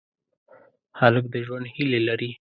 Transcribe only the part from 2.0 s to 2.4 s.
لري.